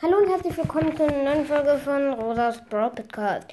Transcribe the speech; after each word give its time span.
Hallo 0.00 0.16
und 0.16 0.28
herzlich 0.28 0.56
willkommen 0.56 0.96
zu 0.96 1.04
einer 1.04 1.22
neuen 1.22 1.46
Folge 1.46 1.78
von 1.78 2.14
Rosas 2.14 2.64
Brawl 2.64 2.90
Podcast. 2.90 3.46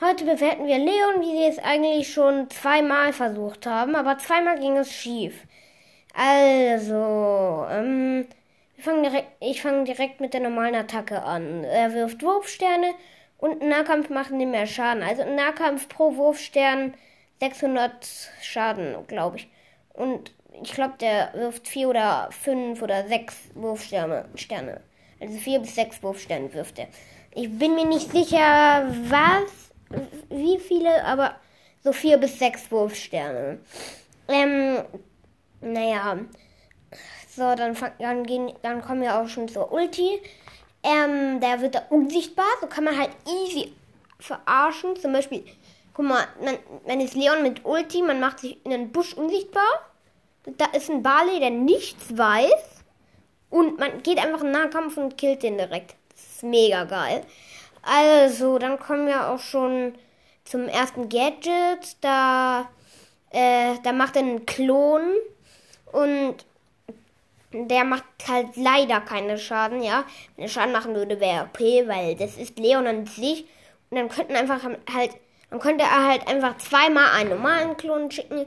Heute 0.00 0.24
bewerten 0.24 0.66
wir 0.66 0.78
Leon, 0.78 1.20
wie 1.20 1.36
sie 1.36 1.44
es 1.44 1.58
eigentlich 1.58 2.12
schon 2.12 2.48
zweimal 2.50 3.12
versucht 3.12 3.66
haben, 3.66 3.94
aber 3.94 4.18
zweimal 4.18 4.58
ging 4.58 4.76
es 4.76 4.92
schief. 4.92 5.44
Also, 6.14 7.66
ähm, 7.70 8.26
direkt, 8.84 9.28
ich 9.40 9.62
fange 9.62 9.84
direkt 9.84 10.20
mit 10.20 10.34
der 10.34 10.40
normalen 10.40 10.74
Attacke 10.74 11.22
an. 11.22 11.62
Er 11.62 11.92
wirft 11.92 12.22
Wurfsterne 12.22 12.94
und 13.36 13.62
Nahkampf 13.62 14.08
machen 14.08 14.38
die 14.38 14.46
mehr 14.46 14.66
Schaden. 14.66 15.02
Also 15.02 15.24
Nahkampf 15.24 15.88
pro 15.88 16.16
Wurfstern 16.16 16.94
600 17.40 18.30
Schaden, 18.42 19.06
glaube 19.06 19.36
ich. 19.36 19.48
Und 19.92 20.32
ich 20.60 20.72
glaube, 20.72 20.94
der 21.00 21.30
wirft 21.34 21.68
vier 21.68 21.88
oder 21.88 22.30
fünf 22.32 22.82
oder 22.82 23.06
sechs 23.06 23.36
Wurfsterne. 23.54 24.24
Sterne. 24.34 24.80
Also 25.20 25.36
vier 25.38 25.58
bis 25.58 25.74
sechs 25.74 26.02
Wurfsterne 26.02 26.52
wirft 26.54 26.78
er. 26.78 26.88
Ich 27.34 27.50
bin 27.58 27.74
mir 27.74 27.86
nicht 27.86 28.10
sicher, 28.10 28.86
was, 29.08 29.70
wie 30.28 30.58
viele, 30.58 31.04
aber 31.04 31.36
so 31.82 31.92
vier 31.92 32.18
bis 32.18 32.38
sechs 32.38 32.70
Wurfsterne. 32.70 33.58
Ähm, 34.28 34.82
naja. 35.60 36.18
So, 37.28 37.54
dann, 37.54 37.76
dann, 37.98 38.24
gehen, 38.24 38.52
dann 38.62 38.82
kommen 38.82 39.02
wir 39.02 39.18
auch 39.18 39.28
schon 39.28 39.48
zur 39.48 39.72
Ulti. 39.72 40.20
Ähm, 40.82 41.40
der 41.40 41.60
wird 41.60 41.74
da 41.74 41.82
unsichtbar. 41.90 42.46
So 42.60 42.66
kann 42.66 42.84
man 42.84 42.98
halt 42.98 43.10
easy 43.26 43.72
verarschen. 44.18 44.96
Zum 44.96 45.12
Beispiel, 45.12 45.44
guck 45.94 46.06
mal, 46.06 46.26
man, 46.42 46.58
man 46.86 47.00
ist 47.00 47.14
Leon 47.14 47.42
mit 47.42 47.64
Ulti, 47.64 48.02
man 48.02 48.20
macht 48.20 48.40
sich 48.40 48.64
in 48.64 48.70
den 48.70 48.90
Busch 48.90 49.14
unsichtbar. 49.14 49.68
Da 50.56 50.66
ist 50.66 50.90
ein 50.90 51.02
Barley, 51.02 51.40
der 51.40 51.50
nichts 51.50 52.16
weiß. 52.16 52.77
Und 53.50 53.78
man 53.78 54.02
geht 54.02 54.18
einfach 54.18 54.42
in 54.42 54.50
Nahkampf 54.50 54.96
und 54.96 55.16
killt 55.16 55.42
den 55.42 55.58
direkt. 55.58 55.94
Das 56.10 56.22
ist 56.22 56.42
mega 56.42 56.84
geil. 56.84 57.22
Also, 57.82 58.58
dann 58.58 58.78
kommen 58.78 59.06
wir 59.06 59.28
auch 59.28 59.38
schon 59.38 59.94
zum 60.44 60.68
ersten 60.68 61.08
Gadget. 61.08 61.96
Da, 62.00 62.68
äh, 63.30 63.76
da 63.82 63.92
macht 63.92 64.16
er 64.16 64.22
einen 64.22 64.44
Klon. 64.44 65.14
Und 65.92 66.36
der 67.52 67.84
macht 67.84 68.04
halt 68.28 68.56
leider 68.56 69.00
keine 69.00 69.38
Schaden, 69.38 69.82
ja. 69.82 70.04
Wenn 70.36 70.44
er 70.44 70.50
Schaden 70.50 70.72
machen 70.72 70.94
würde, 70.94 71.18
wäre 71.18 71.44
OP, 71.44 71.60
weil 71.60 72.14
das 72.14 72.36
ist 72.36 72.58
Leon 72.58 72.86
an 72.86 73.06
sich. 73.06 73.46
Und 73.90 73.96
dann 73.96 74.08
könnten 74.10 74.36
einfach 74.36 74.62
halt, 74.64 75.12
dann 75.48 75.60
könnte 75.60 75.84
er 75.84 76.06
halt 76.06 76.28
einfach 76.28 76.58
zweimal 76.58 77.12
einen 77.14 77.30
normalen 77.30 77.78
Klon 77.78 78.10
schicken. 78.10 78.44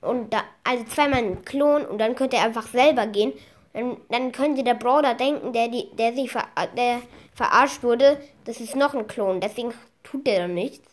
Und 0.00 0.32
da, 0.32 0.42
also 0.64 0.82
zweimal 0.84 1.18
einen 1.18 1.44
Klon 1.44 1.84
und 1.84 1.98
dann 1.98 2.16
könnte 2.16 2.38
er 2.38 2.44
einfach 2.44 2.66
selber 2.66 3.06
gehen 3.06 3.34
dann, 3.72 3.96
dann 4.08 4.32
könnte 4.32 4.64
der 4.64 4.74
Brawler 4.74 5.14
denken, 5.14 5.52
der, 5.52 5.68
die, 5.68 5.88
der 5.96 6.12
sich 6.14 6.30
ver, 6.30 6.46
der 6.76 7.02
verarscht 7.34 7.82
wurde, 7.82 8.20
das 8.44 8.60
ist 8.60 8.76
noch 8.76 8.94
ein 8.94 9.06
Klon. 9.06 9.40
Deswegen 9.40 9.72
tut 10.02 10.26
der 10.26 10.40
dann 10.40 10.54
nichts. 10.54 10.88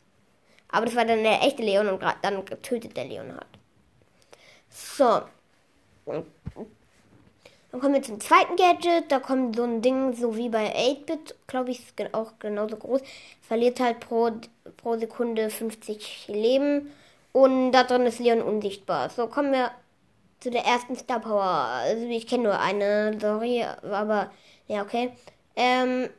Aber 0.70 0.86
das 0.86 0.96
war 0.96 1.06
dann 1.06 1.24
der 1.24 1.42
echte 1.42 1.64
Leon 1.64 1.88
und 1.88 2.04
dann 2.22 2.46
tötet 2.62 2.96
der 2.96 3.06
Leon 3.06 3.32
halt. 3.34 3.48
So. 4.70 5.22
Dann 6.06 7.82
kommen 7.82 7.96
wir 7.96 8.02
zum 8.04 8.20
zweiten 8.20 8.56
Gadget. 8.56 9.12
Da 9.12 9.20
kommt 9.20 9.56
so 9.56 9.64
ein 9.64 9.82
Ding, 9.82 10.14
so 10.14 10.36
wie 10.36 10.50
bei 10.50 10.74
8-Bit, 10.76 11.36
glaube 11.48 11.72
ich, 11.72 11.80
ist 11.80 12.14
auch 12.14 12.34
genauso 12.40 12.76
groß. 12.76 13.02
Verliert 13.42 13.80
halt 13.80 14.02
pro, 14.02 14.32
pro 14.78 14.98
Sekunde 14.98 15.50
50 15.50 16.28
Leben. 16.28 16.92
Und 17.32 17.72
da 17.72 17.84
drin 17.84 18.06
ist 18.06 18.20
Leon 18.20 18.42
unsichtbar. 18.42 19.10
So 19.10 19.28
kommen 19.28 19.52
wir 19.52 19.72
zu 20.40 20.50
der 20.52 20.66
ersten 20.66 20.96
Star 20.96 21.20
Power. 21.20 21.44
Also 21.44 22.06
ich 22.06 22.28
kenne 22.28 22.44
nur 22.44 22.60
eine, 22.60 23.18
sorry, 23.20 23.66
aber 23.84 24.32
ja, 24.68 24.82
okay. 24.82 25.12
Ähm, 25.56 26.10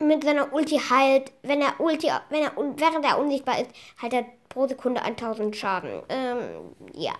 mit 0.00 0.24
seiner 0.24 0.52
Ulti 0.52 0.78
heilt, 0.78 1.32
wenn 1.42 1.60
er 1.60 1.80
Ulti, 1.80 2.08
wenn 2.30 2.42
er 2.42 2.52
während 2.56 3.04
er 3.04 3.18
unsichtbar 3.18 3.60
ist, 3.60 3.70
heilt 4.00 4.12
er 4.12 4.24
pro 4.48 4.66
Sekunde 4.66 5.02
1000 5.02 5.54
Schaden. 5.56 6.02
Ähm, 6.08 6.74
ja. 6.94 7.12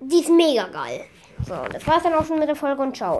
Die 0.00 0.20
ist 0.20 0.30
mega 0.30 0.66
geil. 0.66 1.04
So, 1.46 1.54
das 1.72 1.86
war's 1.86 2.02
dann 2.02 2.14
auch 2.14 2.24
schon 2.24 2.38
mit 2.38 2.48
der 2.48 2.56
Folge 2.56 2.82
und 2.82 2.96
ciao. 2.96 3.10